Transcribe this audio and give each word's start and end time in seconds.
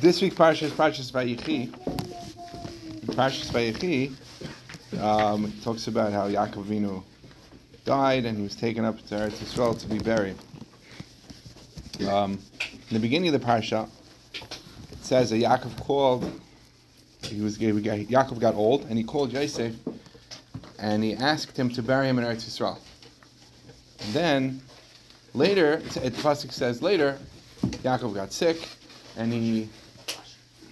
This 0.00 0.20
week's 0.20 0.34
parsha 0.34 0.64
is 0.64 0.72
Parshas 0.72 1.10
Vayechi. 1.10 1.70
Parshas 3.14 3.50
Vayechi 3.50 4.12
um, 5.00 5.50
talks 5.62 5.86
about 5.86 6.12
how 6.12 6.28
Yaakov 6.28 7.02
died 7.84 8.26
and 8.26 8.36
he 8.36 8.42
was 8.42 8.54
taken 8.54 8.84
up 8.84 8.98
to 9.06 9.14
Eretz 9.14 9.38
Yisrael 9.38 9.78
to 9.78 9.86
be 9.86 9.98
buried. 9.98 10.36
Um, 12.10 12.32
in 12.60 12.92
the 12.92 12.98
beginning 12.98 13.34
of 13.34 13.40
the 13.40 13.46
parsha, 13.46 13.88
it 14.34 15.04
says 15.04 15.30
that 15.30 15.36
Yaakov 15.36 15.80
called. 15.80 16.40
He 17.22 17.40
was 17.40 17.56
Yaakov 17.56 18.38
got 18.38 18.54
old 18.54 18.82
and 18.90 18.98
he 18.98 19.04
called 19.04 19.32
Yosef 19.32 19.74
and 20.78 21.02
he 21.02 21.14
asked 21.14 21.56
him 21.56 21.70
to 21.70 21.82
bury 21.82 22.08
him 22.08 22.18
in 22.18 22.24
Eretz 22.24 22.44
Yisrael. 22.44 22.78
And 24.00 24.12
then 24.12 24.60
later, 25.32 25.74
it, 26.02 26.12
Pasuk 26.14 26.52
says 26.52 26.82
later, 26.82 27.18
Yaakov 27.62 28.12
got 28.12 28.32
sick 28.32 28.75
and 29.16 29.32
he 29.32 29.68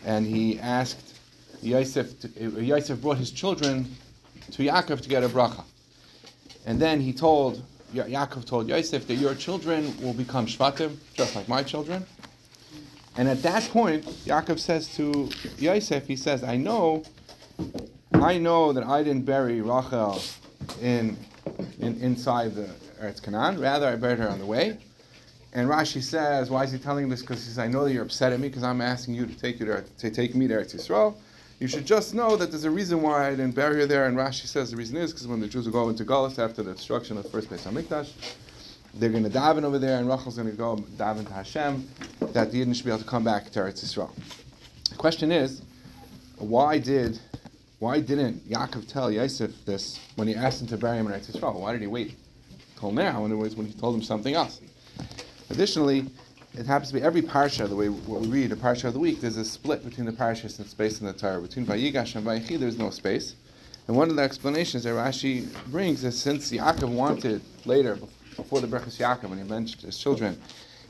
and 0.04 0.26
he 0.26 0.58
asked 0.60 1.14
Yosef. 1.62 2.20
To, 2.20 2.62
Yosef 2.62 3.00
brought 3.00 3.18
his 3.18 3.30
children 3.30 3.94
to 4.52 4.62
Yaakov 4.62 5.00
to 5.00 5.08
get 5.08 5.24
a 5.24 5.28
bracha, 5.28 5.64
and 6.66 6.80
then 6.80 7.00
he 7.00 7.12
told 7.12 7.62
ya- 7.92 8.04
Yaakov 8.04 8.44
told 8.44 8.68
Yosef 8.68 9.06
that 9.06 9.14
your 9.14 9.34
children 9.34 9.94
will 10.02 10.14
become 10.14 10.46
shvatim, 10.46 10.96
just 11.14 11.34
like 11.34 11.48
my 11.48 11.62
children. 11.62 12.04
And 13.16 13.28
at 13.28 13.42
that 13.42 13.62
point, 13.70 14.04
Yaakov 14.26 14.58
says 14.58 14.94
to 14.96 15.30
Yosef, 15.58 16.06
he 16.06 16.16
says, 16.16 16.42
"I 16.42 16.56
know, 16.56 17.04
I 18.12 18.38
know 18.38 18.72
that 18.72 18.84
I 18.84 19.02
didn't 19.02 19.24
bury 19.24 19.60
Rachel 19.60 20.20
in, 20.82 21.16
in 21.78 21.96
inside 22.00 22.54
the 22.54 22.68
Eretz 23.00 23.22
Canaan. 23.22 23.60
Rather, 23.60 23.86
I 23.86 23.96
buried 23.96 24.18
her 24.18 24.28
on 24.28 24.38
the 24.38 24.46
way." 24.46 24.78
And 25.54 25.68
Rashi 25.68 26.02
says, 26.02 26.50
why 26.50 26.64
is 26.64 26.72
he 26.72 26.78
telling 26.78 27.08
this? 27.08 27.20
Because 27.20 27.38
he 27.38 27.44
says, 27.46 27.60
I 27.60 27.68
know 27.68 27.84
that 27.84 27.92
you're 27.92 28.02
upset 28.02 28.32
at 28.32 28.40
me 28.40 28.48
because 28.48 28.64
I'm 28.64 28.80
asking 28.80 29.14
you 29.14 29.24
to 29.24 29.34
take 29.34 29.60
you 29.60 29.66
to, 29.66 29.82
to 29.82 30.10
take 30.10 30.34
me 30.34 30.48
to 30.48 30.54
Eretz 30.54 30.74
Yisrael. 30.74 31.14
You 31.60 31.68
should 31.68 31.86
just 31.86 32.12
know 32.12 32.36
that 32.36 32.50
there's 32.50 32.64
a 32.64 32.70
reason 32.70 33.00
why 33.00 33.28
I 33.28 33.30
didn't 33.30 33.54
bury 33.54 33.80
you 33.80 33.86
there. 33.86 34.06
And 34.06 34.16
Rashi 34.16 34.46
says 34.46 34.72
the 34.72 34.76
reason 34.76 34.96
is 34.96 35.12
because 35.12 35.28
when 35.28 35.38
the 35.38 35.46
Jews 35.46 35.66
will 35.66 35.72
go 35.72 35.88
into 35.88 36.04
Galus 36.04 36.40
after 36.40 36.64
the 36.64 36.72
destruction 36.72 37.16
of 37.16 37.22
the 37.22 37.30
first 37.30 37.46
place 37.46 37.64
Hamikdash, 37.64 38.10
they're 38.94 39.10
going 39.10 39.24
to 39.24 39.30
daven 39.30 39.64
over 39.64 39.78
there, 39.78 39.98
and 39.98 40.08
Rachel's 40.08 40.36
going 40.36 40.50
to 40.50 40.56
go 40.56 40.76
daven 40.96 41.26
to 41.26 41.32
Hashem 41.32 41.88
that 42.32 42.52
the 42.52 42.60
Yidden 42.60 42.74
should 42.74 42.84
be 42.84 42.90
able 42.90 43.02
to 43.02 43.08
come 43.08 43.24
back 43.24 43.50
to 43.50 43.60
Eretz 43.60 43.84
Yisrael. 43.84 44.10
The 44.90 44.96
question 44.96 45.32
is, 45.32 45.62
why 46.38 46.78
did 46.78 47.18
why 47.78 48.00
didn't 48.00 48.48
Yaakov 48.48 48.88
tell 48.88 49.10
Yosef 49.10 49.64
this 49.66 50.00
when 50.16 50.26
he 50.26 50.34
asked 50.34 50.62
him 50.62 50.68
to 50.68 50.76
bury 50.76 50.98
him 50.98 51.06
in 51.06 51.12
Eretz 51.12 51.30
Yisrael? 51.30 51.54
Why 51.54 51.72
did 51.72 51.80
he 51.80 51.86
wait 51.86 52.16
till 52.78 52.92
now 52.92 53.22
when 53.22 53.32
it 53.32 53.36
was 53.36 53.56
when 53.56 53.66
he 53.66 53.72
told 53.72 53.94
him 53.94 54.02
something 54.02 54.34
else? 54.34 54.60
Additionally, 55.54 56.04
it 56.54 56.66
happens 56.66 56.88
to 56.88 56.94
be 56.94 57.00
every 57.00 57.22
parsha, 57.22 57.68
the 57.68 57.76
way 57.76 57.88
what 57.88 58.20
we 58.20 58.26
read, 58.26 58.50
a 58.50 58.56
parsha 58.56 58.86
of 58.86 58.92
the 58.92 58.98
week, 58.98 59.20
there's 59.20 59.36
a 59.36 59.44
split 59.44 59.84
between 59.84 60.04
the 60.04 60.10
parshas 60.10 60.58
and 60.58 60.66
space 60.66 61.00
in 61.00 61.06
the 61.06 61.12
Torah. 61.12 61.40
Between 61.40 61.64
Vayigash 61.64 62.16
and 62.16 62.26
Vayechi, 62.26 62.58
there's 62.58 62.76
no 62.76 62.90
space. 62.90 63.36
And 63.86 63.96
one 63.96 64.10
of 64.10 64.16
the 64.16 64.22
explanations 64.22 64.82
that 64.82 64.90
Rashi 64.90 65.46
brings 65.70 66.02
is 66.02 66.20
since 66.20 66.50
Yaakov 66.50 66.88
wanted 66.88 67.40
later, 67.66 67.96
before 68.34 68.60
the 68.60 68.66
Berachas 68.66 68.98
Yaakov, 68.98 69.28
when 69.28 69.38
he 69.38 69.44
mentioned 69.44 69.82
his 69.82 69.96
children, 69.96 70.36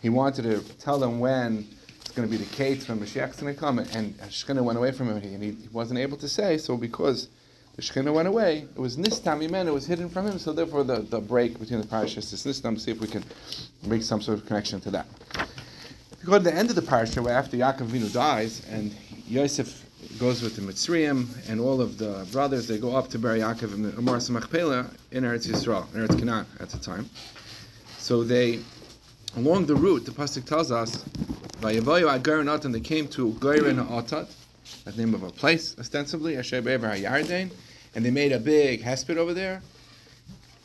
he 0.01 0.09
wanted 0.09 0.45
to 0.45 0.61
tell 0.77 0.99
them 0.99 1.21
when 1.21 1.69
it's 2.01 2.13
going 2.13 2.27
to 2.27 2.31
be 2.31 2.43
the 2.43 2.55
case 2.55 2.89
when 2.89 2.99
Mashiach's 2.99 3.39
going 3.39 3.55
to 3.55 3.61
come, 3.61 3.81
and 3.81 4.17
Shechina 4.19 4.65
went 4.65 4.79
away 4.79 4.93
from 4.93 5.11
him, 5.11 5.19
and 5.19 5.43
he 5.43 5.59
wasn't 5.73 5.99
able 5.99 6.17
to 6.17 6.29
say. 6.29 6.57
So 6.57 6.79
because 6.79 7.29
the 7.77 7.83
Shechina 7.83 8.13
went 8.13 8.29
away, 8.29 8.67
it 8.77 8.79
was 8.79 8.97
Nistam 8.97 9.47
Imen, 9.47 9.67
it 9.67 9.73
was 9.73 9.87
hidden 9.87 10.09
from 10.09 10.27
him, 10.27 10.39
so 10.39 10.53
therefore 10.53 10.85
the, 10.85 11.01
the 11.01 11.21
break 11.21 11.59
between 11.59 11.81
the 11.81 11.87
parashas 11.87 12.33
is 12.33 12.45
Nistam, 12.45 12.79
see 12.79 12.93
if 12.93 13.01
we 13.01 13.09
can 13.09 13.25
make 13.85 14.03
some 14.03 14.23
sort 14.23 14.39
of 14.39 14.47
connection 14.47 14.81
to 14.83 14.91
that. 14.93 15.07
If 16.13 16.19
you 16.23 16.29
go 16.29 16.39
to 16.39 16.45
the 16.45 16.55
end 16.55 16.71
of 16.71 16.77
the 16.77 16.83
parasha, 16.83 17.21
where 17.21 17.37
after 17.37 17.57
Yaakov 17.57 17.89
Vinu 17.89 18.13
dies, 18.13 18.65
and 18.71 18.95
Yosef 19.27 19.85
goes 20.21 20.41
with 20.41 20.55
the 20.55 20.63
Mitzrayim, 20.63 21.27
and 21.49 21.61
all 21.61 21.81
of 21.81 21.99
the 21.99 22.27
brothers, 22.31 22.69
they 22.69 22.79
go 22.79 22.95
up 22.95 23.09
to 23.11 23.19
bury 23.19 23.41
Yaakov 23.41 23.75
in 23.75 23.83
the 23.83 23.97
Amar 23.99 24.19
Samachpela 24.19 24.89
in 25.11 25.25
Eretz 25.25 25.49
Yisrael, 25.49 25.93
in 25.95 26.07
Eretz 26.07 26.17
Canaan 26.17 26.47
at 26.61 26.71
the 26.71 26.79
time. 26.79 27.11
So 27.99 28.23
they, 28.23 28.61
along 29.37 29.67
the 29.67 29.75
route, 29.75 30.05
the 30.05 30.13
Pasuk 30.13 30.45
tells 30.45 30.71
us, 30.71 31.05
Agarin 31.61 32.73
they 32.73 32.81
came 32.81 33.09
to 33.09 33.33
Gairin 33.33 33.85
Atad, 33.89 34.31
the 34.85 34.93
name 34.93 35.15
of 35.15 35.23
a 35.23 35.31
place, 35.31 35.77
ostensibly, 35.79 36.37
Asher 36.37 36.57
and 36.57 38.05
they 38.05 38.11
made 38.11 38.33
a 38.33 38.39
big 38.39 38.83
hesped 38.83 39.17
over 39.17 39.35
there. 39.35 39.63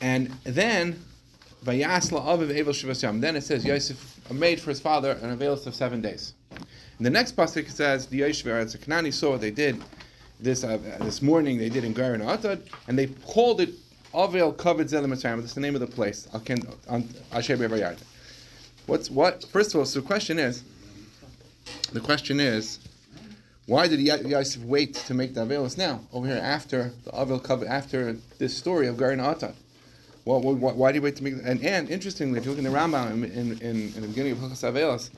And 0.00 0.28
then. 0.44 1.04
Then 1.62 1.80
it 1.82 3.42
says 3.42 3.64
Yosef 3.66 4.30
made 4.32 4.60
for 4.60 4.70
his 4.70 4.80
father 4.80 5.18
an 5.20 5.30
availus 5.30 5.66
of 5.66 5.74
seven 5.74 6.00
days. 6.00 6.32
And 6.96 7.06
the 7.06 7.10
next 7.10 7.36
pasuk 7.36 7.70
says 7.70 8.06
the 8.06 8.18
Yosef 8.18 8.46
Eretz 8.46 8.78
Kanani 8.78 9.12
saw 9.12 9.32
what 9.32 9.42
they 9.42 9.50
did 9.50 9.82
this 10.38 10.64
uh, 10.64 10.78
this 11.00 11.20
morning. 11.20 11.58
They 11.58 11.68
did 11.68 11.84
in 11.84 11.92
Garin 11.92 12.22
Atad, 12.22 12.62
and 12.88 12.98
they 12.98 13.08
called 13.08 13.60
it 13.60 13.70
Avel 14.14 14.54
Kavod 14.56 14.88
Zel 14.88 15.04
Mitzrayim. 15.04 15.40
That's 15.40 15.54
the 15.54 15.60
name 15.60 15.74
of 15.74 15.80
the 15.80 15.86
place. 15.86 16.28
Asher. 17.32 17.96
What's 18.86 19.10
what? 19.10 19.44
First 19.44 19.74
of 19.74 19.80
all, 19.80 19.86
so 19.86 20.00
the 20.00 20.06
question 20.06 20.38
is, 20.38 20.64
the 21.92 22.00
question 22.00 22.40
is, 22.40 22.80
why 23.70 23.86
did 23.86 24.00
Yosef 24.00 24.64
wait 24.64 24.94
to 24.94 25.14
make 25.14 25.32
the 25.32 25.46
Avelis 25.46 25.78
now, 25.78 26.00
over 26.12 26.26
here, 26.26 26.38
after 26.42 26.92
the 27.04 27.12
Avel 27.12 27.40
Kavod, 27.40 27.68
after 27.68 28.16
this 28.36 28.56
story 28.56 28.88
of 28.88 28.98
Garin 28.98 29.20
Atad? 29.20 29.54
Well, 30.24 30.40
why, 30.40 30.72
why, 30.72 30.90
did 30.90 30.96
he 30.96 31.04
wait 31.04 31.14
to 31.16 31.22
make? 31.22 31.34
And, 31.44 31.64
and 31.64 31.88
interestingly, 31.88 32.40
if 32.40 32.44
you 32.44 32.50
look 32.50 32.58
in 32.58 32.64
the 32.64 32.76
Rambam 32.76 33.12
in, 33.12 33.52
in, 33.62 33.92
in, 33.92 34.00
the 34.00 34.08
beginning 34.08 34.32
of 34.32 34.38
Hilchas 34.38 34.68
Avelis, 34.68 35.10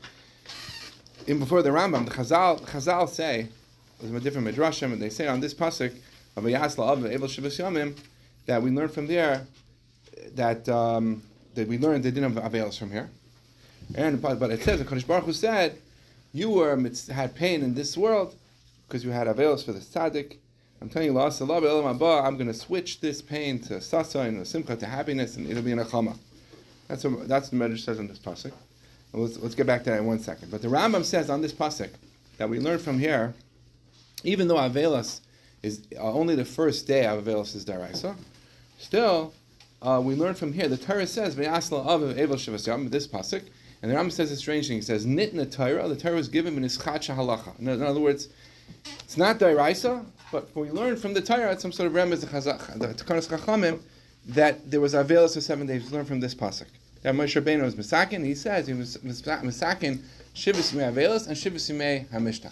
in 1.26 1.38
before 1.38 1.62
the 1.62 1.70
Rambam, 1.70 2.04
the 2.04 2.10
Chazal, 2.10 2.60
Chazal 2.60 3.08
say, 3.08 3.48
there's 4.02 4.12
a 4.12 4.20
different 4.20 4.46
midrashim, 4.46 4.92
and 4.92 5.00
they 5.00 5.08
say 5.08 5.26
on 5.28 5.40
this 5.40 5.54
pasuk 5.54 5.96
of 6.36 6.44
Yasla 6.44 7.22
of 7.22 7.30
Shabbos 7.30 7.56
Yomim 7.56 7.96
that 8.44 8.62
we 8.62 8.70
learn 8.70 8.88
from 8.88 9.06
there 9.06 9.46
that 10.34 10.68
um, 10.68 11.22
that 11.54 11.66
we 11.68 11.78
learned 11.78 12.04
they 12.04 12.10
didn't 12.10 12.36
have 12.36 12.76
from 12.76 12.90
here, 12.90 13.08
and 13.94 14.20
but, 14.20 14.38
but 14.38 14.50
it 14.50 14.62
says 14.62 14.78
the 14.78 14.84
Kadosh 14.84 15.06
Baruch 15.06 15.24
Hu 15.24 15.32
said 15.32 15.78
you 16.34 16.50
were 16.50 16.78
had 17.10 17.34
pain 17.34 17.62
in 17.62 17.72
this 17.72 17.96
world 17.96 18.34
because 18.92 19.06
you 19.06 19.10
had 19.10 19.26
Avelis 19.26 19.64
for 19.64 19.72
the 19.72 19.78
tzaddik. 19.78 20.36
I'm 20.82 20.90
telling 20.90 21.10
you, 21.10 21.18
I'm 21.18 22.36
going 22.36 22.46
to 22.46 22.52
switch 22.52 23.00
this 23.00 23.22
pain 23.22 23.58
to 23.60 23.80
sasa 23.80 24.20
and 24.20 24.46
simcha 24.46 24.76
to 24.76 24.84
happiness, 24.84 25.36
and 25.36 25.48
it'll 25.48 25.62
be 25.62 25.72
in 25.72 25.78
a. 25.78 25.84
That's 26.88 27.04
what 27.04 27.26
that's 27.26 27.48
the 27.48 27.56
Medrash 27.56 27.78
says 27.78 27.98
on 27.98 28.08
this 28.08 28.18
pasuk. 28.18 28.52
Let's, 29.14 29.38
let's 29.38 29.54
get 29.54 29.66
back 29.66 29.84
to 29.84 29.90
that 29.90 30.00
in 30.00 30.06
one 30.06 30.18
second. 30.18 30.50
But 30.50 30.60
the 30.60 30.68
Rambam 30.68 31.04
says 31.04 31.30
on 31.30 31.40
this 31.40 31.54
pasuk 31.54 31.88
that 32.36 32.50
we 32.50 32.60
learn 32.60 32.78
from 32.78 32.98
here, 32.98 33.32
even 34.24 34.46
though 34.46 34.56
Avelis 34.56 35.20
is 35.62 35.86
uh, 35.96 36.12
only 36.12 36.34
the 36.34 36.44
first 36.44 36.86
day 36.86 37.06
of 37.06 37.24
Avelis 37.24 37.56
is 37.56 37.64
daraisa, 37.64 38.14
still 38.76 39.32
uh, 39.80 40.02
we 40.04 40.14
learn 40.14 40.34
from 40.34 40.52
here. 40.52 40.68
The 40.68 40.76
Torah 40.76 41.06
says 41.06 41.34
v'yasla 41.34 41.86
of 41.86 42.02
Evel 42.02 42.34
Shavas 42.34 42.90
this 42.90 43.06
pasuk, 43.06 43.42
and 43.80 43.90
the 43.90 43.94
Rambam 43.94 44.12
says 44.12 44.30
a 44.30 44.36
strange 44.36 44.68
thing. 44.68 44.76
He 44.76 44.82
says 44.82 45.06
nitna 45.06 45.50
Torah. 45.50 45.88
The 45.88 45.96
Torah 45.96 46.16
was 46.16 46.28
given 46.28 46.58
in 46.58 46.64
ischat 46.64 47.14
halacha. 47.14 47.58
In 47.58 47.82
other 47.82 48.00
words, 48.00 48.28
it's 49.00 49.16
not 49.16 49.38
daraisa, 49.38 50.04
but 50.30 50.54
we 50.56 50.70
learn 50.70 50.96
from 50.96 51.14
the 51.14 51.20
Torah, 51.20 51.58
some 51.58 51.72
sort 51.72 51.86
of 51.88 51.92
remez, 51.92 52.20
the 52.20 52.26
Takanas 52.26 53.28
Chachamim, 53.28 53.80
that 54.28 54.70
there 54.70 54.80
was 54.80 54.94
Avelis 54.94 55.34
for 55.34 55.40
seven 55.40 55.66
days. 55.66 55.84
We 55.84 55.96
learn 55.96 56.06
from 56.06 56.20
this 56.20 56.34
pasuk. 56.34 56.66
That 57.02 57.14
Moshe 57.14 57.40
Rabbeinu 57.40 57.62
was 57.62 57.74
Misakin, 57.74 58.24
he 58.24 58.34
says 58.34 58.66
he 58.66 58.74
was 58.74 58.96
Misakin 58.98 60.00
Shivas 60.34 60.72
Yimei 60.72 60.92
Avelis 60.92 61.26
and 61.26 61.36
Shivas 61.36 61.70
Yimei 61.70 62.08
HaMishta. 62.08 62.50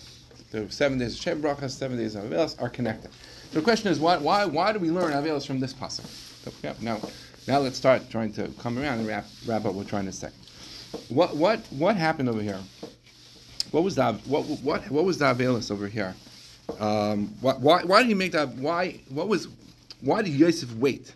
The 0.51 0.71
seven 0.71 0.99
days 0.99 1.15
of 1.15 1.21
Shem 1.21 1.41
Brachas, 1.41 1.71
seven 1.71 1.97
days 1.97 2.15
of 2.15 2.25
Avelis 2.25 2.61
are 2.61 2.69
connected. 2.69 3.11
So 3.53 3.61
the 3.61 3.63
question 3.63 3.91
is, 3.91 3.99
why, 3.99 4.17
why, 4.17 4.45
why 4.45 4.73
do 4.73 4.79
we 4.79 4.91
learn 4.91 5.13
Avelis 5.13 5.47
from 5.47 5.61
this 5.61 5.73
pasuk? 5.73 6.07
So, 6.45 6.53
yeah, 6.63 6.75
now, 6.81 7.01
now 7.47 7.61
let's 7.61 7.77
start 7.77 8.11
trying 8.11 8.33
to 8.35 8.49
come 8.59 8.79
around 8.79 8.99
and 8.99 9.09
wrap, 9.09 9.27
wrap 9.47 9.61
up 9.61 9.67
what 9.67 9.75
we're 9.77 9.85
trying 9.85 10.07
to 10.07 10.13
say. 10.13 10.29
What, 11.09 11.37
what, 11.37 11.61
what 11.71 11.97
happened 11.97 12.29
over 12.29 12.43
here? 12.43 12.59
What 13.71 13.85
was 13.85 13.95
that? 13.97 14.15
What, 14.27 14.43
what, 14.63 14.91
what 14.91 15.05
was 15.05 15.19
the 15.19 15.27
Avelis 15.27 15.71
over 15.71 15.87
here? 15.87 16.15
Um, 16.79 17.35
why, 17.41 17.55
why, 17.55 17.83
why 17.85 18.03
did 18.03 18.09
he 18.09 18.15
make 18.15 18.33
that? 18.33 18.49
Why 18.51 19.01
what 19.09 19.29
was 19.29 19.49
why 20.01 20.23
did 20.23 20.33
Yosef 20.33 20.73
wait 20.77 21.15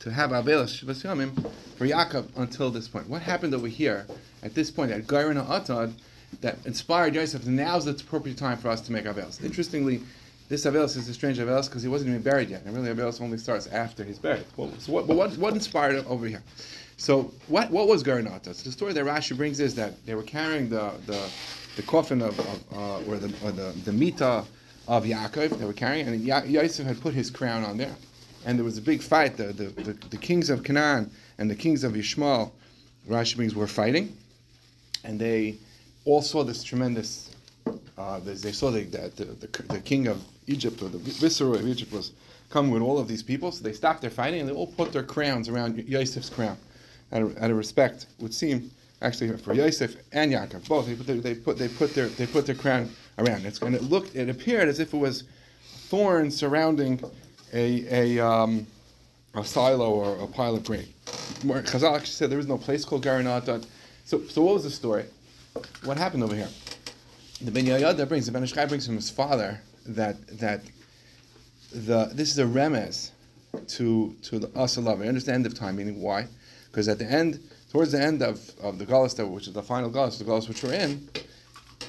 to 0.00 0.10
have 0.10 0.30
Yamim 0.30 1.50
for 1.76 1.86
Yaakov 1.86 2.26
until 2.36 2.70
this 2.70 2.88
point? 2.88 3.08
What 3.08 3.22
happened 3.22 3.54
over 3.54 3.66
here 3.66 4.06
at 4.42 4.54
this 4.54 4.70
point 4.70 4.92
at 4.92 5.06
Gairin 5.06 5.44
Atad 5.44 5.92
that 6.40 6.58
inspired 6.64 7.14
Yosef? 7.14 7.46
Now's 7.46 7.84
the 7.86 7.90
appropriate 7.92 8.38
time 8.38 8.56
for 8.56 8.68
us 8.68 8.80
to 8.82 8.92
make 8.92 9.04
Avelas. 9.04 9.42
Interestingly, 9.42 10.00
this 10.48 10.64
Avelas 10.64 10.96
is 10.96 11.08
a 11.08 11.14
strange 11.14 11.38
Avelas 11.38 11.66
because 11.66 11.82
he 11.82 11.88
wasn't 11.88 12.10
even 12.10 12.22
buried 12.22 12.50
yet, 12.50 12.62
and 12.64 12.74
really 12.74 12.94
Avelas 12.94 13.20
only 13.20 13.38
starts 13.38 13.66
after 13.68 14.04
he's 14.04 14.18
buried. 14.18 14.44
Well, 14.56 14.72
so 14.78 14.92
what, 14.92 15.06
but 15.06 15.16
what, 15.16 15.36
what 15.38 15.54
inspired 15.54 15.96
him 15.96 16.04
over 16.08 16.26
here? 16.26 16.42
So 16.96 17.32
what 17.48 17.70
what 17.70 17.88
was 17.88 18.04
Gairin 18.04 18.30
Atad? 18.30 18.54
So 18.54 18.64
the 18.64 18.72
story 18.72 18.92
that 18.92 19.04
Rashi 19.04 19.36
brings 19.36 19.58
is 19.58 19.74
that 19.74 20.06
they 20.06 20.14
were 20.14 20.22
carrying 20.22 20.68
the 20.68 20.92
the, 21.06 21.28
the 21.76 21.82
coffin 21.82 22.22
of, 22.22 22.38
of 22.38 22.64
uh, 22.72 23.10
or 23.10 23.16
the 23.16 23.34
or 23.44 23.52
the 23.52 23.74
the 23.84 23.92
mita 23.92 24.44
of 24.86 25.04
Yaakov 25.04 25.58
they 25.58 25.64
were 25.64 25.72
carrying, 25.72 26.06
and 26.06 26.20
ya- 26.20 26.42
Yosef 26.44 26.86
had 26.86 27.00
put 27.00 27.14
his 27.14 27.30
crown 27.30 27.64
on 27.64 27.76
there. 27.76 27.94
And 28.46 28.58
there 28.58 28.64
was 28.64 28.76
a 28.76 28.82
big 28.82 29.00
fight. 29.00 29.38
The, 29.38 29.44
the, 29.44 29.64
the, 29.82 29.92
the 30.10 30.18
kings 30.18 30.50
of 30.50 30.62
Canaan 30.62 31.10
and 31.38 31.50
the 31.50 31.54
kings 31.54 31.82
of 31.82 31.94
Yishmael, 31.94 32.50
Rashi 33.08 33.36
brings, 33.36 33.54
were 33.54 33.66
fighting. 33.66 34.14
And 35.02 35.18
they 35.18 35.56
all 36.04 36.20
saw 36.20 36.44
this 36.44 36.62
tremendous 36.62 37.34
uh, 37.96 38.18
they, 38.20 38.52
saw 38.52 38.70
that 38.70 38.90
the, 39.16 39.24
the, 39.24 39.62
the, 39.62 39.80
king 39.80 40.08
of 40.08 40.22
Egypt 40.46 40.82
or 40.82 40.88
the 40.88 40.98
viceroy 40.98 41.54
of 41.54 41.68
Egypt 41.68 41.92
was 41.92 42.12
coming 42.50 42.72
with 42.72 42.82
all 42.82 42.98
of 42.98 43.06
these 43.06 43.22
people, 43.22 43.52
so 43.52 43.62
they 43.62 43.72
stopped 43.72 44.00
their 44.00 44.10
fighting 44.10 44.40
and 44.40 44.48
they 44.48 44.52
all 44.52 44.66
put 44.66 44.92
their 44.92 45.02
crowns 45.02 45.48
around 45.48 45.78
Yosef's 45.88 46.28
crown, 46.28 46.56
out 47.12 47.22
of, 47.22 47.38
out 47.38 47.50
of 47.50 47.56
respect. 47.56 48.06
Would 48.18 48.34
seem 48.34 48.70
actually 49.04 49.36
for 49.36 49.54
Yosef 49.54 49.96
and 50.12 50.32
Yaakov 50.32 50.66
both. 50.68 50.86
They 50.86 50.94
put 50.94 51.06
their, 51.06 51.16
they 51.16 51.34
put 51.34 51.58
they 51.58 51.68
put 51.68 51.94
their 51.94 52.08
they 52.08 52.26
put 52.26 52.46
their 52.46 52.54
crown 52.54 52.90
around. 53.18 53.44
It's 53.44 53.60
and 53.60 53.74
it 53.74 53.82
looked 53.82 54.16
it 54.16 54.28
appeared 54.28 54.68
as 54.68 54.80
if 54.80 54.94
it 54.94 54.96
was 54.96 55.24
thorns 55.88 56.36
surrounding 56.36 57.00
a 57.52 58.18
a 58.18 58.26
um, 58.26 58.66
a 59.34 59.44
silo 59.44 59.90
or 59.90 60.24
a 60.24 60.26
pile 60.26 60.54
of 60.54 60.64
grain. 60.64 60.88
Chazal 61.42 61.94
actually 61.94 62.06
said 62.06 62.30
there 62.30 62.38
was 62.38 62.48
no 62.48 62.58
place 62.58 62.84
called 62.84 63.04
Garanat. 63.04 63.66
So 64.04 64.22
so 64.22 64.42
what 64.42 64.54
was 64.54 64.64
the 64.64 64.70
story? 64.70 65.04
What 65.84 65.98
happened 65.98 66.22
over 66.22 66.34
here? 66.34 66.48
The 67.40 67.50
Ben 67.50 67.64
Yoyada 67.66 68.08
brings 68.08 68.26
the 68.26 68.32
Ben 68.32 68.42
Ish 68.42 68.52
Chai 68.52 68.66
brings 68.66 68.86
from 68.86 68.96
his 68.96 69.10
father 69.10 69.60
that 69.86 70.16
that 70.38 70.62
the 71.72 72.10
this 72.12 72.30
is 72.30 72.38
a 72.38 72.44
remez 72.44 73.10
to 73.68 74.14
to 74.22 74.38
the 74.38 74.48
Asalav. 74.48 75.02
I 75.02 75.08
understand 75.08 75.44
the 75.44 75.48
of 75.48 75.54
time, 75.54 75.76
meaning 75.76 76.00
why? 76.00 76.26
Because 76.70 76.88
at 76.88 76.98
the 76.98 77.04
end, 77.04 77.40
towards 77.74 77.90
the 77.90 78.00
end 78.00 78.22
of, 78.22 78.40
of 78.62 78.78
the 78.78 78.86
Galus, 78.86 79.18
which 79.28 79.48
is 79.48 79.52
the 79.52 79.62
final 79.62 79.90
Galus, 79.90 80.16
the 80.18 80.24
Galus 80.24 80.48
which 80.48 80.62
we're 80.62 80.74
in, 80.74 81.08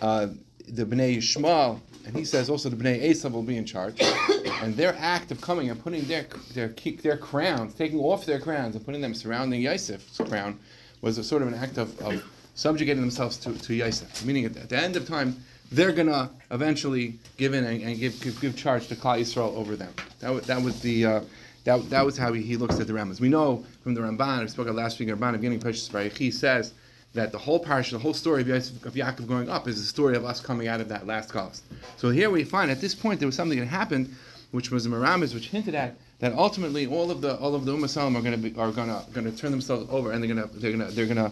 uh, 0.01 0.27
the 0.67 0.83
Bnei 0.83 1.17
Yishmael, 1.17 1.79
and 2.07 2.15
he 2.17 2.25
says 2.25 2.49
also 2.49 2.69
the 2.69 2.75
Bnei 2.75 3.07
Esav 3.07 3.33
will 3.33 3.43
be 3.43 3.55
in 3.55 3.65
charge, 3.65 4.01
and 4.63 4.75
their 4.75 4.95
act 4.97 5.29
of 5.29 5.39
coming 5.41 5.69
and 5.69 5.81
putting 5.81 6.03
their 6.05 6.25
their 6.55 6.69
their 7.03 7.17
crowns, 7.17 7.75
taking 7.75 7.99
off 7.99 8.25
their 8.25 8.39
crowns 8.39 8.75
and 8.75 8.83
putting 8.83 8.99
them 8.99 9.13
surrounding 9.13 9.61
Yosef's 9.61 10.17
crown, 10.27 10.59
was 11.01 11.19
a 11.19 11.23
sort 11.23 11.43
of 11.43 11.49
an 11.49 11.53
act 11.53 11.77
of, 11.77 11.95
of 12.01 12.23
subjugating 12.55 13.01
themselves 13.01 13.37
to, 13.37 13.55
to 13.55 13.75
Yosef. 13.75 14.25
Meaning 14.25 14.45
at, 14.45 14.57
at 14.57 14.69
the 14.69 14.77
end 14.77 14.95
of 14.95 15.07
time, 15.07 15.35
they're 15.71 15.91
gonna 15.91 16.31
eventually 16.49 17.19
give 17.37 17.53
in 17.53 17.63
and, 17.63 17.83
and 17.83 17.99
give, 17.99 18.19
give, 18.21 18.41
give 18.41 18.57
charge 18.57 18.87
to 18.87 18.95
Klal 18.95 19.19
Yisrael 19.19 19.55
over 19.55 19.75
them. 19.75 19.93
That 20.19 20.33
was, 20.33 20.47
that 20.47 20.59
was 20.63 20.81
the 20.81 21.05
uh, 21.05 21.21
that, 21.65 21.89
that 21.89 22.05
was 22.05 22.17
how 22.17 22.31
he, 22.31 22.41
he 22.41 22.57
looks 22.57 22.79
at 22.79 22.87
the 22.87 22.93
Rambam. 22.93 23.19
We 23.19 23.29
know 23.29 23.65
from 23.83 23.93
the 23.93 24.01
Ramban, 24.01 24.41
we 24.41 24.47
spoke 24.47 24.67
about 24.67 24.77
last 24.77 24.99
week, 24.99 25.09
Ramban, 25.09 25.33
beginning 25.33 25.59
Parshas 25.59 25.89
Vayechi 25.89 26.31
says 26.31 26.73
that 27.13 27.31
the 27.31 27.37
whole 27.37 27.59
parish, 27.59 27.91
the 27.91 27.99
whole 27.99 28.13
story 28.13 28.41
of, 28.41 28.47
Yaakov 28.47 29.27
going 29.27 29.49
up 29.49 29.67
is 29.67 29.81
the 29.81 29.87
story 29.87 30.15
of 30.15 30.25
us 30.25 30.39
coming 30.39 30.67
out 30.67 30.79
of 30.79 30.89
that 30.89 31.07
last 31.07 31.29
cost. 31.29 31.63
So 31.97 32.09
here 32.09 32.29
we 32.29 32.43
find 32.43 32.69
at 32.69 32.81
this 32.81 32.93
point 32.93 33.19
there 33.19 33.27
was 33.27 33.35
something 33.35 33.59
that 33.59 33.65
happened, 33.65 34.13
which 34.51 34.69
was 34.71 34.83
the 34.83 34.89
Maramis, 34.89 35.33
which 35.33 35.49
hinted 35.49 35.75
at 35.75 35.95
that 36.19 36.33
ultimately 36.33 36.87
all 36.87 37.11
of 37.11 37.21
the 37.21 37.35
all 37.37 37.55
of 37.55 37.65
the 37.65 37.73
Umasalam 37.73 38.15
are 38.15 38.21
going 38.21 38.31
to 38.31 38.37
be 38.37 38.57
are 38.57 38.71
going 38.71 38.87
to 38.87 39.03
going 39.11 39.29
to 39.29 39.35
turn 39.35 39.51
themselves 39.51 39.87
over 39.91 40.11
and 40.11 40.23
they're 40.23 40.33
going 40.33 40.47
to 40.47 40.59
they're 40.59 40.71
going 40.71 40.87
to 40.87 40.95
they're 40.95 41.05
going 41.05 41.17
to 41.17 41.31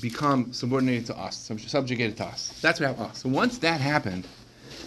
become 0.00 0.52
subordinated 0.52 1.06
to 1.06 1.16
us, 1.16 1.50
subjugated 1.66 2.16
to 2.16 2.24
us. 2.24 2.58
That's 2.60 2.80
what 2.80 2.88
happened. 2.88 3.16
So 3.16 3.28
once 3.28 3.58
that 3.58 3.80
happened, 3.80 4.26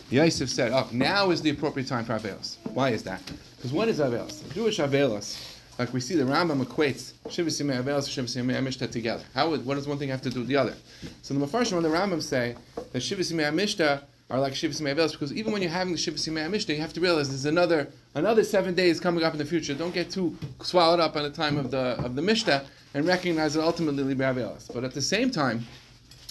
Yosef 0.09 0.49
said, 0.49 0.71
"Oh, 0.73 0.87
now 0.91 1.31
is 1.31 1.41
the 1.41 1.49
appropriate 1.49 1.87
time 1.87 2.03
for 2.03 2.17
Avelos." 2.17 2.57
Why 2.73 2.89
is 2.89 3.03
that? 3.03 3.21
Because 3.61 3.73
what 3.73 3.89
is 3.89 3.99
Avelos? 3.99 4.51
Jewish 4.55 4.79
Avelos, 4.79 5.39
like 5.77 5.93
we 5.93 5.99
see 5.99 6.15
the 6.15 6.23
Rambam 6.23 6.65
equates 6.65 7.13
Shivas 7.27 7.61
Yimei 7.61 7.83
Avelos 7.83 8.17
and 8.17 8.27
Shivas 8.27 8.35
Yimei 8.35 8.57
Amishta 8.57 8.89
together. 8.89 9.23
How 9.35 9.51
would, 9.51 9.63
what 9.63 9.75
does 9.75 9.87
one 9.87 9.99
thing 9.99 10.09
have 10.09 10.23
to 10.23 10.31
do 10.31 10.39
with 10.39 10.47
the 10.47 10.55
other? 10.55 10.73
So 11.21 11.35
the 11.35 11.45
Mepharshim 11.45 11.73
and 11.73 11.85
the 11.85 11.89
Rambam 11.89 12.23
say 12.23 12.55
that 12.75 12.91
Shivas 12.91 13.31
Yimei 13.31 13.51
Amishta 13.51 14.01
are 14.31 14.39
like 14.39 14.53
Shivas 14.53 14.81
Yimei 14.81 15.11
because 15.11 15.31
even 15.31 15.53
when 15.53 15.61
you're 15.61 15.69
having 15.69 15.93
the 15.93 15.99
Shivas 15.99 16.27
Yimei 16.27 16.49
Amishta, 16.49 16.69
you 16.69 16.81
have 16.81 16.93
to 16.93 17.01
realize 17.01 17.29
there's 17.29 17.45
another 17.45 17.89
another 18.15 18.43
seven 18.43 18.73
days 18.73 18.99
coming 18.99 19.23
up 19.23 19.33
in 19.33 19.37
the 19.37 19.45
future. 19.45 19.75
Don't 19.75 19.93
get 19.93 20.09
too 20.09 20.35
swallowed 20.63 20.99
up 20.99 21.15
on 21.15 21.21
the 21.21 21.29
time 21.29 21.59
of 21.59 21.69
the 21.69 22.03
of 22.03 22.15
the 22.15 22.21
Mishta 22.23 22.65
and 22.95 23.05
recognize 23.05 23.53
that 23.53 23.63
ultimately 23.63 24.15
Avelos. 24.15 24.73
But 24.73 24.83
at 24.83 24.95
the 24.95 25.03
same 25.03 25.29
time, 25.29 25.67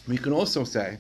we 0.09 0.19
can 0.19 0.33
also 0.33 0.65
say 0.65 0.99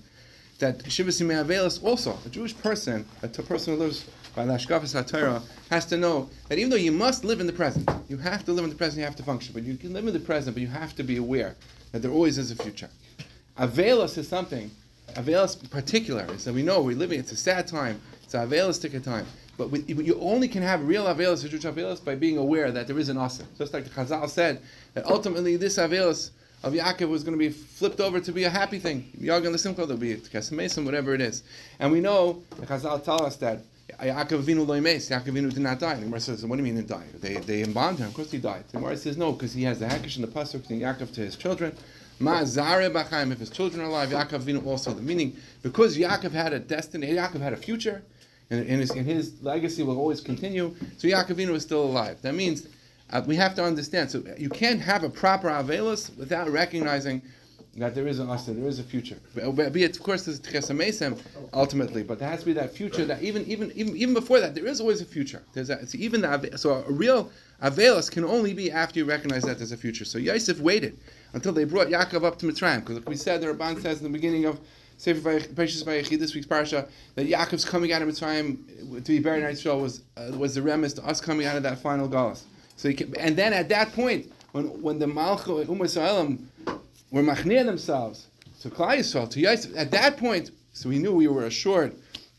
that 0.60 0.78
Shivas 0.84 1.20
Avelos 1.20 1.82
also, 1.82 2.16
a 2.24 2.28
Jewish 2.28 2.56
person, 2.56 3.04
a 3.22 3.28
person 3.28 3.74
who 3.74 3.80
lives 3.80 4.08
by 4.34 4.44
the 4.44 4.52
Ashkafas 4.52 4.94
HaTorah, 4.94 5.42
has 5.70 5.84
to 5.86 5.96
know 5.96 6.30
that 6.48 6.58
even 6.58 6.70
though 6.70 6.76
you 6.76 6.92
must 6.92 7.24
live 7.24 7.40
in 7.40 7.46
the 7.46 7.52
present, 7.52 7.90
you 8.08 8.16
have 8.18 8.44
to 8.44 8.52
live 8.52 8.64
in 8.64 8.70
the 8.70 8.76
present, 8.76 8.98
you 8.98 9.04
have 9.04 9.16
to 9.16 9.22
function, 9.22 9.52
but 9.52 9.64
you 9.64 9.76
can 9.76 9.92
live 9.92 10.06
in 10.06 10.12
the 10.12 10.20
present, 10.20 10.54
but 10.54 10.60
you 10.60 10.68
have 10.68 10.94
to 10.96 11.02
be 11.02 11.16
aware 11.16 11.56
that 11.92 12.02
there 12.02 12.10
always 12.10 12.38
is 12.38 12.50
a 12.50 12.56
future. 12.56 12.88
Avelos 13.58 14.16
is 14.16 14.28
something, 14.28 14.70
Avelos 15.14 15.60
in 15.60 15.68
particular, 15.68 16.26
is 16.32 16.44
that 16.44 16.54
we 16.54 16.62
know 16.62 16.80
we're 16.80 16.96
living, 16.96 17.18
it's 17.18 17.32
a 17.32 17.36
sad 17.36 17.66
time, 17.66 18.00
it's 18.22 18.34
a 18.34 18.38
Avelos 18.38 19.02
time, 19.02 19.26
but 19.56 19.70
we, 19.70 19.80
you 19.82 20.18
only 20.20 20.48
can 20.48 20.62
have 20.62 20.86
real 20.86 21.06
Avelos, 21.06 21.46
Jewish 21.48 21.64
Avelos, 21.64 22.04
by 22.04 22.14
being 22.14 22.38
aware 22.38 22.70
that 22.70 22.86
there 22.86 22.98
is 22.98 23.08
an 23.08 23.16
Asa. 23.16 23.44
Just 23.58 23.74
like 23.74 23.84
the 23.84 23.90
Chazal 23.90 24.28
said, 24.28 24.62
that 24.94 25.04
ultimately 25.06 25.56
this 25.56 25.76
Avelos 25.76 26.30
of 26.62 26.72
Yaakov 26.74 27.08
was 27.08 27.24
going 27.24 27.38
to 27.38 27.38
be 27.38 27.48
flipped 27.50 28.00
over 28.00 28.20
to 28.20 28.32
be 28.32 28.44
a 28.44 28.50
happy 28.50 28.78
thing. 28.78 29.10
Yagan 29.18 29.52
the 29.52 29.58
Simcha, 29.58 29.86
there'll 29.86 29.96
be 29.96 30.12
a 30.12 30.16
Kesem 30.16 30.84
whatever 30.84 31.14
it 31.14 31.20
is. 31.20 31.42
And 31.78 31.90
we 31.90 32.00
know, 32.00 32.42
the 32.58 32.66
Chazal 32.66 33.02
tell 33.02 33.24
us 33.24 33.36
that 33.36 33.60
Yaakov 33.98 34.42
Avinu 34.42 34.66
lo 34.66 34.78
Yaakov 34.78 35.24
Avinu 35.24 35.52
did 35.52 35.62
not 35.62 35.78
die. 35.78 35.92
And 35.92 36.02
the 36.02 36.06
Gemara 36.06 36.20
says, 36.20 36.44
what 36.44 36.56
do 36.56 36.64
you 36.64 36.72
mean 36.72 36.82
he 36.82 36.86
died? 36.86 37.08
They, 37.20 37.36
they 37.36 37.62
embalmed 37.62 37.98
him. 37.98 38.08
Of 38.08 38.14
course 38.14 38.30
he 38.30 38.38
died. 38.38 38.64
The 38.70 38.78
Gemara 38.78 38.96
says, 38.96 39.16
no, 39.16 39.32
because 39.32 39.54
he 39.54 39.62
has 39.64 39.78
the 39.78 39.86
Hakish 39.86 40.16
and 40.16 40.24
the 40.24 40.28
Pasuk 40.28 40.66
to 40.68 40.74
Yaakov 40.74 41.14
to 41.14 41.20
his 41.22 41.36
children. 41.36 41.74
Ma 42.18 42.44
Zare 42.44 42.90
B'chaim, 42.90 43.32
if 43.32 43.38
his 43.38 43.48
children 43.48 43.80
are 43.80 43.86
alive, 43.86 44.10
Yaakov 44.10 44.42
Avinu 44.42 44.66
also. 44.66 44.92
The 44.92 45.00
meaning, 45.00 45.36
because 45.62 45.96
Yaakov 45.96 46.32
had 46.32 46.52
a 46.52 46.58
destiny, 46.58 47.08
Yaakov 47.08 47.40
had 47.40 47.54
a 47.54 47.56
future, 47.56 48.02
and, 48.50 48.66
and, 48.68 48.80
his, 48.80 48.90
and 48.90 49.06
his 49.06 49.42
legacy 49.42 49.82
will 49.82 49.96
always 49.96 50.20
continue, 50.20 50.74
so 50.98 51.08
Yaakov 51.08 51.36
Avinu 51.36 51.54
is 51.54 51.62
still 51.62 51.82
alive. 51.82 52.20
That 52.20 52.34
means 52.34 52.66
uh, 53.12 53.22
we 53.26 53.36
have 53.36 53.54
to 53.56 53.64
understand. 53.64 54.10
So 54.10 54.22
you 54.38 54.48
can't 54.48 54.80
have 54.80 55.04
a 55.04 55.10
proper 55.10 55.48
Avelis 55.48 56.16
without 56.16 56.48
recognizing 56.50 57.22
that 57.76 57.94
there 57.94 58.08
is 58.08 58.18
an 58.18 58.28
Asa, 58.28 58.52
there 58.52 58.68
is 58.68 58.80
a 58.80 58.82
future. 58.82 59.16
Be 59.34 59.84
it, 59.84 59.96
of 59.96 60.02
course, 60.02 60.24
there's 60.24 60.40
Tchesa 60.40 61.18
ultimately, 61.54 62.02
but 62.02 62.18
there 62.18 62.28
has 62.28 62.40
to 62.40 62.46
be 62.46 62.52
that 62.54 62.72
future 62.72 63.04
that 63.04 63.22
even 63.22 63.44
even 63.46 63.70
even, 63.72 63.96
even 63.96 64.14
before 64.14 64.40
that, 64.40 64.54
there 64.54 64.66
is 64.66 64.80
always 64.80 65.00
a 65.00 65.04
future. 65.04 65.42
There's 65.52 65.70
a, 65.70 65.78
it's 65.80 65.94
even 65.94 66.22
the, 66.22 66.50
so 66.56 66.84
a 66.86 66.90
real 66.90 67.30
Avelis 67.62 68.10
can 68.10 68.24
only 68.24 68.54
be 68.54 68.72
after 68.72 68.98
you 68.98 69.04
recognize 69.04 69.42
that 69.44 69.58
there's 69.58 69.72
a 69.72 69.76
future. 69.76 70.04
So 70.04 70.18
Yosef 70.18 70.58
waited 70.58 70.98
until 71.32 71.52
they 71.52 71.64
brought 71.64 71.88
Yaakov 71.88 72.24
up 72.24 72.38
to 72.40 72.46
Mitzrayim, 72.46 72.80
because 72.80 72.96
like 72.96 73.08
we 73.08 73.16
said, 73.16 73.40
the 73.40 73.46
Ramban 73.46 73.80
says 73.80 73.98
in 73.98 74.04
the 74.04 74.10
beginning 74.10 74.46
of 74.46 74.58
Sefer 74.96 75.40
Vayechi, 75.40 76.18
this 76.18 76.34
week's 76.34 76.46
parsha, 76.46 76.88
that 77.14 77.26
Yaakov's 77.26 77.64
coming 77.64 77.92
out 77.92 78.02
of 78.02 78.08
Mitzrayim 78.08 79.02
to 79.04 79.12
be 79.12 79.20
buried 79.20 79.44
in 79.44 79.50
Israel 79.50 79.80
was 79.80 80.02
uh, 80.16 80.32
was 80.36 80.56
the 80.56 80.60
remez 80.60 80.96
to 80.96 81.04
us 81.06 81.20
coming 81.20 81.46
out 81.46 81.56
of 81.56 81.62
that 81.62 81.78
final 81.78 82.08
Galus. 82.08 82.42
So 82.80 82.90
can, 82.94 83.14
and 83.16 83.36
then 83.36 83.52
at 83.52 83.68
that 83.68 83.92
point, 83.92 84.32
when 84.52 84.64
when 84.80 84.98
the 84.98 85.06
Malchus 85.06 85.68
Umar 85.68 85.86
Sa'alam 85.86 86.46
were 87.10 87.22
machneer 87.22 87.62
themselves 87.66 88.28
to 88.62 88.70
Klal 88.70 88.96
Yisrael, 88.96 89.28
to 89.28 89.38
Yosef. 89.38 89.76
At 89.76 89.90
that 89.90 90.16
point, 90.16 90.50
so 90.72 90.88
we 90.88 90.98
knew 90.98 91.12
we 91.12 91.28
were 91.28 91.44
assured 91.44 91.94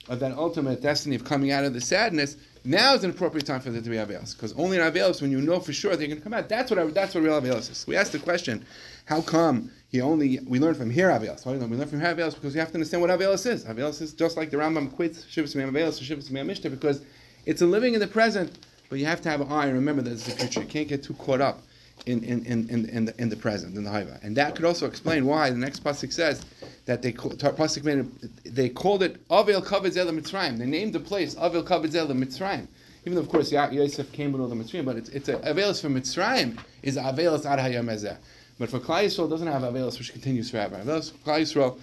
of 0.09 0.19
that 0.19 0.31
ultimate 0.31 0.81
destiny 0.81 1.15
of 1.15 1.23
coming 1.23 1.51
out 1.51 1.63
of 1.63 1.75
the 1.75 1.79
sadness. 1.79 2.37
Now 2.63 2.95
is 2.95 3.03
an 3.03 3.11
appropriate 3.11 3.45
time 3.45 3.59
for 3.61 3.69
there 3.69 3.83
to 3.83 3.89
be 3.89 3.97
Avelis, 3.97 4.35
because 4.35 4.53
only 4.53 4.77
in 4.77 4.83
Avelis, 4.83 5.21
when 5.21 5.29
you 5.29 5.41
know 5.41 5.59
for 5.59 5.73
sure 5.73 5.95
they're 5.95 6.07
going 6.07 6.17
to 6.17 6.23
come 6.23 6.33
out, 6.33 6.49
that's 6.49 6.71
what 6.71 6.91
that's 6.91 7.13
what 7.13 7.23
real 7.23 7.39
Avelis 7.39 7.69
is. 7.69 7.85
We 7.85 7.95
asked 7.95 8.13
the 8.13 8.17
question, 8.17 8.65
how 9.05 9.21
come 9.21 9.69
he 9.89 10.01
only 10.01 10.39
we 10.47 10.57
learn 10.57 10.73
from 10.73 10.89
here 10.89 11.09
Avelis? 11.09 11.45
Why 11.45 11.51
we 11.51 11.59
learn 11.59 11.87
from 11.87 11.99
here 11.99 12.15
Avelis? 12.15 12.33
Because 12.33 12.55
you 12.55 12.61
have 12.61 12.69
to 12.69 12.75
understand 12.75 13.01
what 13.03 13.11
Avelis 13.11 13.45
is. 13.45 13.65
Avelis 13.65 14.01
is 14.01 14.13
just 14.13 14.37
like 14.37 14.49
the 14.49 14.57
Rambam 14.57 14.91
quits 14.91 15.23
Shivas 15.25 15.55
Avelis 15.55 16.01
or 16.01 16.15
Shivas 16.15 16.31
Mishta, 16.31 16.71
because 16.71 17.03
it's 17.45 17.61
a 17.61 17.67
living 17.67 17.93
in 17.93 17.99
the 17.99 18.07
present, 18.07 18.57
but 18.91 18.99
you 18.99 19.05
have 19.05 19.21
to 19.21 19.29
have 19.29 19.39
an 19.39 19.49
eye 19.49 19.67
and 19.67 19.73
remember 19.73 20.01
that 20.01 20.11
it's 20.11 20.25
the 20.25 20.31
future. 20.31 20.59
You 20.59 20.67
can't 20.67 20.87
get 20.89 21.01
too 21.01 21.13
caught 21.13 21.39
up 21.39 21.61
in, 22.07 22.21
in, 22.25 22.45
in, 22.45 22.69
in, 22.69 22.89
in, 22.89 23.05
the, 23.05 23.21
in 23.21 23.29
the 23.29 23.37
present, 23.37 23.77
in 23.77 23.85
the 23.85 23.89
Haiva. 23.89 24.21
And 24.21 24.35
that 24.35 24.53
could 24.53 24.65
also 24.65 24.85
explain 24.85 25.25
why 25.25 25.49
the 25.49 25.55
next 25.55 25.81
Pasuk 25.81 26.11
says 26.11 26.45
that 26.87 27.01
they 27.01 27.13
call, 27.13 27.31
Pasuk 27.31 27.85
made 27.85 27.99
it, 27.99 28.53
they 28.53 28.67
called 28.67 29.01
it 29.01 29.25
Avel 29.29 29.63
Kavod 29.63 29.93
Zel 29.93 30.07
Mitzrayim. 30.07 30.57
They 30.57 30.65
named 30.65 30.91
the 30.91 30.99
place 30.99 31.35
Avel 31.35 31.63
Kavod 31.63 31.89
Zel 31.89 32.05
Mitzrayim. 32.07 32.67
Even 33.05 33.15
though, 33.15 33.21
of 33.21 33.29
course, 33.29 33.49
Yosef 33.49 34.11
came 34.11 34.33
with 34.33 34.41
all 34.41 34.49
the 34.49 34.55
Mitzrayim, 34.55 34.83
but 34.83 34.97
it's, 34.97 35.07
it's 35.09 35.29
a, 35.29 35.35
Avelis 35.37 35.81
for 35.81 35.87
Mitzrayim 35.87 36.59
is 36.83 36.97
Avelis 36.97 37.45
Ad 37.45 37.59
Hayam 37.59 38.17
But 38.59 38.69
for 38.69 38.79
Klal 38.79 39.05
Yisrael, 39.05 39.29
doesn't 39.29 39.47
have 39.47 39.61
Avelis, 39.61 39.99
which 39.99 40.11
continues 40.11 40.51
forever. 40.51 40.75
Avelis 40.75 41.13
for 41.13 41.17
Klal 41.19 41.41
Yisrael 41.43 41.79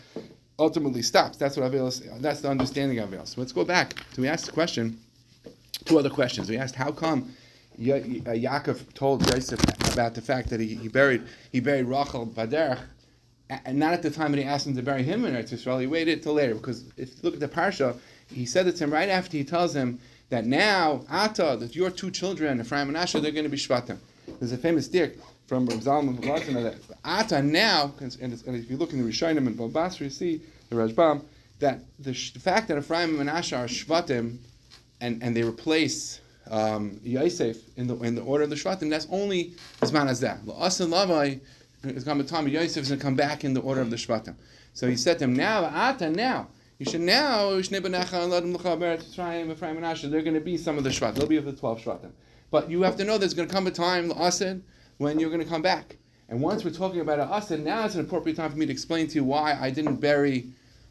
ultimately 0.58 1.00
stops. 1.00 1.38
That's 1.38 1.56
what 1.56 1.72
Avelis, 1.72 2.20
that's 2.20 2.42
the 2.42 2.50
understanding 2.50 2.98
of 2.98 3.08
Avelis. 3.08 3.28
So 3.28 3.40
let's 3.40 3.52
go 3.52 3.64
back. 3.64 3.94
So 4.12 4.20
we 4.20 4.28
asked 4.28 4.44
the 4.44 4.52
question, 4.52 5.00
two 5.84 5.98
other 5.98 6.10
questions. 6.10 6.48
We 6.48 6.56
asked, 6.56 6.74
how 6.74 6.92
come 6.92 7.34
Ya- 7.78 7.94
uh, 7.94 8.34
Yaakov 8.34 8.92
told 8.94 9.24
Yosef 9.30 9.60
about 9.92 10.14
the 10.14 10.20
fact 10.20 10.50
that 10.50 10.58
he, 10.58 10.74
he 10.74 10.88
buried 10.88 11.22
he 11.52 11.60
buried 11.60 11.84
Rachel 11.86 12.26
Baderach, 12.26 12.80
and 13.48 13.78
not 13.78 13.94
at 13.94 14.02
the 14.02 14.10
time 14.10 14.32
that 14.32 14.38
he 14.38 14.44
asked 14.44 14.66
him 14.66 14.74
to 14.74 14.82
bury 14.82 15.04
him 15.04 15.24
in 15.24 15.34
Eretz 15.34 15.52
Yisrael. 15.52 15.80
He 15.80 15.86
waited 15.86 16.22
till 16.22 16.34
later 16.34 16.54
because 16.54 16.84
if 16.96 17.10
you 17.10 17.16
look 17.22 17.34
at 17.34 17.40
the 17.40 17.48
parsha, 17.48 17.96
he 18.26 18.46
said 18.46 18.66
it 18.66 18.76
to 18.76 18.84
him 18.84 18.92
right 18.92 19.08
after 19.08 19.36
he 19.36 19.44
tells 19.44 19.74
him 19.76 20.00
that 20.30 20.44
now 20.44 21.04
Ata, 21.08 21.56
that 21.60 21.76
your 21.76 21.90
two 21.90 22.10
children 22.10 22.60
Ephraim 22.60 22.88
and 22.88 22.96
Asher, 22.96 23.20
they're 23.20 23.30
going 23.30 23.44
to 23.44 23.48
be 23.50 23.56
shvatim. 23.56 23.98
There's 24.40 24.52
a 24.52 24.58
famous 24.58 24.86
stick 24.86 25.18
from 25.46 25.66
Rav 25.66 25.80
Zalman 25.80 26.20
that 26.62 26.74
Ata 27.04 27.42
now, 27.42 27.92
and, 28.00 28.14
if 28.20 28.70
you 28.70 28.76
look 28.76 28.92
in 28.92 29.02
the 29.02 29.08
Rishonim 29.08 29.46
and 29.46 29.56
Bava 29.56 29.72
Basra, 29.72 30.04
you 30.04 30.10
see 30.10 30.42
the 30.68 30.76
Rashbam 30.76 31.22
that 31.60 31.80
the, 31.98 32.10
the 32.10 32.40
fact 32.40 32.68
that 32.68 32.76
Ephraim 32.76 33.20
and 33.20 33.30
Asher 33.30 33.56
are 33.56 33.66
shvatim, 33.66 34.38
and 35.00 35.22
and 35.22 35.36
they 35.36 35.42
replace 35.42 36.20
um, 36.50 37.00
Yosef 37.02 37.56
in 37.76 37.86
the 37.86 37.96
in 38.00 38.14
the 38.14 38.22
order 38.22 38.44
of 38.44 38.50
the 38.50 38.56
Shvatim, 38.56 38.90
that's 38.90 39.06
only 39.10 39.54
as 39.82 39.92
man 39.92 40.08
as 40.08 40.20
that. 40.20 40.38
Us 40.56 40.80
and 40.80 40.92
Lavai 40.92 41.40
is 41.84 42.04
going 42.04 42.18
to 42.18 42.24
Tommy 42.24 42.50
Yosef 42.50 42.82
is 42.82 42.88
going 42.88 42.98
to 42.98 43.04
come 43.04 43.14
back 43.14 43.44
in 43.44 43.54
the 43.54 43.60
order 43.60 43.80
of 43.80 43.90
the 43.90 43.96
Shvatim. 43.96 44.34
So 44.74 44.88
he 44.88 44.96
said 44.96 45.18
to 45.18 45.24
him, 45.24 45.34
now, 45.34 45.64
Ata, 45.64 46.10
now, 46.10 46.48
you 46.78 46.86
should 46.86 47.00
now 47.00 47.50
Shnei 47.50 47.80
Benecha 47.80 48.22
and 48.22 48.32
Ladim 48.32 48.56
Lecha 48.56 48.78
Beret. 48.78 50.10
They're 50.10 50.22
going 50.22 50.34
to 50.34 50.40
be 50.40 50.56
some 50.56 50.78
of 50.78 50.84
the 50.84 50.90
Shvat. 50.90 51.14
They'll 51.14 51.26
be 51.26 51.36
of 51.36 51.44
the 51.44 51.52
twelve 51.52 51.80
Shvatim. 51.80 52.10
But 52.50 52.70
you 52.70 52.82
have 52.82 52.96
to 52.96 53.04
know 53.04 53.18
there's 53.18 53.34
going 53.34 53.48
to 53.48 53.54
come 53.54 53.66
a 53.66 53.70
time, 53.70 54.10
Asid, 54.12 54.62
when 54.98 55.18
you're 55.18 55.30
going 55.30 55.42
to 55.42 55.48
come 55.48 55.62
back. 55.62 55.96
And 56.28 56.40
once 56.40 56.64
we're 56.64 56.70
talking 56.70 57.00
about 57.00 57.18
Asid, 57.18 57.64
now 57.64 57.84
it's 57.84 57.94
an 57.94 58.02
appropriate 58.02 58.36
time 58.36 58.50
for 58.50 58.56
me 58.56 58.66
to 58.66 58.72
explain 58.72 59.06
to 59.08 59.14
you 59.16 59.24
why 59.24 59.58
I 59.60 59.70
didn't 59.70 59.96
bury 59.96 60.46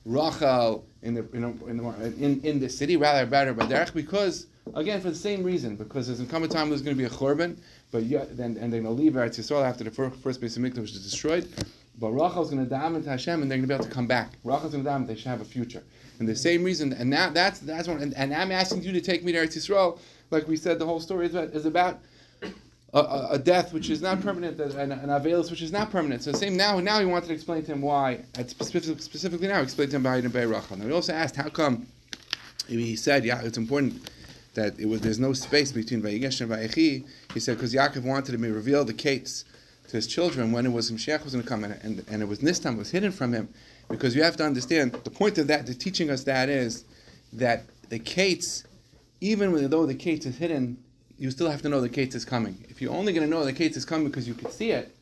Rachel 0.08 0.88
in 1.02 1.14
the 1.14 1.30
in, 1.34 1.44
a, 1.44 1.50
in, 1.66 1.78
the, 1.78 2.06
in, 2.24 2.42
in 2.42 2.60
the 2.60 2.70
city, 2.70 2.98
rather 2.98 3.26
better 3.26 3.54
Baderech, 3.54 3.94
because 3.94 4.48
again 4.74 5.02
for 5.02 5.10
the 5.10 5.16
same 5.16 5.44
reason, 5.44 5.76
because 5.76 6.08
there's 6.08 6.20
going 6.20 6.28
to 6.28 6.34
come 6.34 6.44
a 6.44 6.48
time 6.48 6.70
there's 6.70 6.82
going 6.82 6.96
to 6.96 7.02
be 7.02 7.06
a 7.06 7.10
korban 7.10 7.58
but 7.92 8.04
yeah, 8.04 8.26
then 8.30 8.58
and 8.58 8.72
they're 8.72 8.82
going 8.82 8.96
to 8.96 9.02
leave 9.02 9.14
Eretz 9.14 9.40
Yisrael 9.40 9.64
after 9.64 9.84
the 9.84 9.92
first, 9.92 10.20
first 10.20 10.42
base 10.42 10.58
of 10.58 10.64
Mikdash 10.64 10.96
is 10.96 11.04
destroyed. 11.04 11.48
But 12.00 12.12
Rachel's 12.12 12.52
going 12.52 12.68
to 12.68 12.74
daven 12.74 13.04
to 13.04 13.10
Hashem, 13.10 13.42
and 13.42 13.50
they're 13.50 13.58
going 13.58 13.68
to 13.68 13.74
be 13.74 13.74
able 13.74 13.86
to 13.86 13.92
come 13.92 14.08
back. 14.08 14.34
Rachel's 14.44 14.74
going 14.74 14.84
to 14.84 14.90
daven; 14.90 15.08
they 15.08 15.16
should 15.16 15.28
have 15.28 15.42
a 15.42 15.46
future. 15.46 15.84
And 16.20 16.28
the 16.28 16.36
same 16.36 16.64
reason, 16.64 16.94
and 16.94 17.12
that 17.14 17.34
that's 17.34 17.60
that's 17.60 17.88
one. 17.88 18.02
And, 18.02 18.14
and, 18.16 18.34
I'm 18.34 18.52
asking 18.52 18.84
you 18.84 18.92
to 18.92 19.02
take 19.02 19.24
me 19.24 19.32
to 19.32 19.40
Eretz 19.40 19.58
Yisrael, 19.58 20.00
like 20.30 20.48
we 20.48 20.58
said. 20.58 20.80
The 20.80 20.86
whole 20.86 21.00
story 21.00 21.28
is 21.28 21.36
about, 21.36 21.50
is 21.50 21.66
about 21.66 22.00
a, 23.32 23.39
death 23.39 23.74
which 23.74 23.89
is 23.89 24.01
not 24.01 24.22
permanent, 24.22 24.60
and 24.60 24.94
an 24.94 25.10
avelus 25.10 25.50
which 25.50 25.62
is 25.62 25.72
not 25.72 25.92
permanent. 25.92 26.24
So 26.24 26.32
same 26.32 26.56
now. 26.56 26.80
Now 26.80 27.00
he 27.00 27.06
wanted 27.06 27.27
to 27.27 27.34
explain 27.34 27.63
to 27.63 27.72
him 27.72 27.82
why. 27.82 28.22
Specific, 28.48 29.01
specifically 29.01 29.48
now, 29.48 29.62
explain 29.62 29.89
to 29.89 29.96
him 29.98 30.04
didn't 30.04 30.32
bury 30.32 30.46
Rachel. 30.46 30.77
Now 30.77 30.86
he 30.86 30.92
also 30.92 31.13
asked, 31.13 31.36
how 31.36 31.50
come? 31.50 31.88
He 32.68 32.96
said, 32.96 33.24
yeah, 33.24 33.42
it's 33.42 33.58
important 33.58 34.10
that 34.58 34.77
it 34.80 34.88
was 34.88 35.01
there's 35.01 35.20
no 35.20 35.34
space 35.34 35.72
between 35.72 36.01
Vayigesh 36.01 36.42
and 36.42 36.51
Vayechi. 36.51 37.06
He 37.34 37.39
said 37.39 37.58
because 37.58 37.74
Yaakov 37.74 38.04
wanted 38.04 38.32
to 38.32 38.38
reveal 38.51 38.84
the 38.84 38.94
kates 38.94 39.46
to 39.88 39.96
his 39.96 40.08
children 40.08 40.51
when 40.51 40.66
it 40.66 40.72
was 40.72 40.92
Mashiach 40.92 41.24
was 41.24 41.34
going 41.34 41.44
to 41.44 41.48
come 41.50 41.63
and, 41.63 41.80
and, 41.84 42.04
and 42.10 42.22
it 42.22 42.25
was 42.27 42.39
Nistam 42.39 42.77
was 42.77 42.92
hidden 42.92 43.12
from 43.12 43.32
him 43.32 43.48
because 43.89 44.16
you 44.16 44.24
have 44.24 44.36
to 44.38 44.44
understand 44.44 44.94
the 45.04 45.12
point 45.12 45.38
of 45.38 45.48
that 45.48 45.66
the 45.66 45.74
teaching 45.74 46.10
us 46.10 46.24
that 46.25 46.50
is 46.50 46.84
that 47.32 47.66
the 47.89 48.00
kates 48.00 48.66
even 49.22 49.70
though 49.70 49.86
the 49.86 49.96
kates 49.96 50.25
is 50.25 50.38
hidden 50.38 50.77
you 51.18 51.32
still 51.32 51.50
have 51.50 51.62
to 51.62 51.70
know 51.70 51.82
the 51.82 51.90
kates 51.90 52.16
is 52.16 52.26
coming 52.26 52.58
if 52.70 52.82
you're 52.82 52.94
only 52.94 53.14
going 53.14 53.26
to 53.26 53.30
know 53.30 53.44
the 53.46 53.54
kates 53.54 53.78
is 53.78 53.86
coming 53.86 54.08
because 54.08 54.28
you 54.28 54.34
can 54.34 54.52
see 54.52 54.72
it 54.72 54.94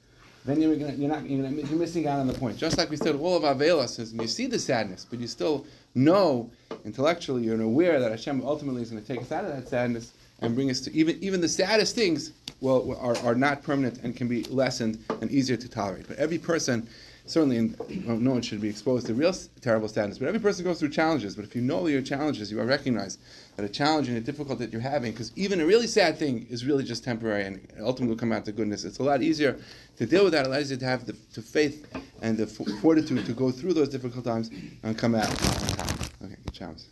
then 0.46 0.62
you're, 0.62 0.76
gonna, 0.76 0.94
you're 0.94 1.10
not 1.10 1.28
you're, 1.28 1.48
you're 1.48 1.80
missing 1.80 2.08
out 2.08 2.20
on 2.20 2.28
the 2.28 2.34
point 2.34 2.58
just 2.58 2.78
like 2.78 2.90
we 2.90 2.98
said 2.98 3.16
all 3.16 3.38
of 3.38 3.44
Avelas 3.44 4.00
is 4.00 4.14
you 4.14 4.28
see 4.28 4.48
the 4.48 4.60
sadness 4.60 5.06
but 5.10 5.20
you 5.20 5.28
still 5.28 5.66
know 5.96 6.50
intellectually 6.84 7.44
you're 7.44 7.62
aware 7.62 8.00
that 8.00 8.12
Hashem 8.12 8.42
ultimately 8.46 8.82
is 8.82 8.92
going 8.92 9.02
to 9.02 9.08
take 9.08 9.22
us 9.22 9.32
out 9.32 9.46
of 9.46 9.56
that 9.56 9.68
sadness 9.68 10.14
and 10.42 10.54
bring 10.54 10.70
us 10.70 10.82
to 10.82 10.94
even 10.94 11.18
even 11.22 11.42
the 11.42 11.50
saddest 11.50 11.96
things 11.96 12.32
well, 12.62 12.98
are, 13.00 13.18
are 13.20 13.36
not 13.36 13.64
permanent 13.64 14.00
and 14.04 14.16
can 14.16 14.28
be 14.28 14.44
lessened 14.46 15.04
and 15.22 15.32
easier 15.32 15.58
to 15.58 15.70
tolerate. 15.70 16.08
But 16.08 16.18
every 16.18 16.38
person, 16.38 16.88
certainly, 17.26 17.58
in, 17.58 17.76
no 18.06 18.32
one 18.32 18.42
should 18.42 18.62
be 18.62 18.70
exposed 18.70 19.08
to 19.08 19.14
real 19.14 19.34
terrible 19.62 19.88
sadness, 19.88 20.18
but 20.18 20.28
every 20.28 20.40
person 20.40 20.64
goes 20.64 20.80
through 20.80 20.90
challenges. 20.90 21.36
But 21.36 21.46
if 21.46 21.56
you 21.56 21.62
know 21.62 21.88
your 21.88 22.02
challenges, 22.02 22.52
you 22.52 22.62
recognize 22.62 23.18
that 23.56 23.66
a 23.66 23.70
challenge 23.70 24.08
and 24.08 24.18
a 24.18 24.22
difficulty 24.22 24.66
that 24.66 24.72
you're 24.72 24.82
having, 24.82 25.12
because 25.12 25.32
even 25.36 25.62
a 25.62 25.66
really 25.66 25.88
sad 25.88 26.18
thing 26.18 26.46
is 26.50 26.66
really 26.66 26.84
just 26.84 27.04
temporary 27.04 27.46
and 27.46 27.68
ultimately 27.80 28.14
will 28.14 28.20
come 28.20 28.32
out 28.32 28.46
to 28.46 28.52
goodness. 28.52 28.84
It's 28.84 29.00
a 29.00 29.04
lot 29.04 29.22
easier 29.22 29.58
to 29.98 30.06
deal 30.06 30.24
with 30.24 30.34
that. 30.34 30.46
Allows 30.46 30.72
you 30.72 30.78
to 30.78 30.86
have 30.86 31.06
the 31.06 31.14
to 31.34 31.42
faith 31.42 31.88
and 32.22 32.38
the 32.38 32.48
fortitude 32.48 33.26
to 33.26 33.34
go 33.34 33.52
through 33.52 33.74
those 33.74 33.90
difficult 33.90 34.26
times 34.26 34.52
and 34.84 34.98
come 34.98 35.16
out. 35.16 35.30
Okay, 36.22 36.36
good 36.44 36.54
challenge. 36.54 36.84